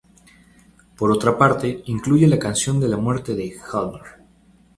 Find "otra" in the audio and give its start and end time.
1.11-1.37